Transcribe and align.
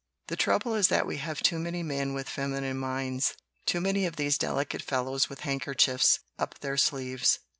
''The 0.29 0.35
trouble 0.35 0.73
is 0.73 0.87
that 0.87 1.05
we 1.05 1.17
have 1.17 1.43
too 1.43 1.59
many 1.59 1.83
men 1.83 2.15
with 2.15 2.27
feminine 2.27 2.79
minds, 2.79 3.35
too 3.67 3.79
many 3.79 4.03
of 4.07 4.15
these 4.15 4.35
delicate 4.35 4.81
fellows 4.81 5.29
with 5.29 5.41
handkerchiefs 5.41 6.21
up 6.39 6.57
their 6.57 6.75
sleeves. 6.75 7.37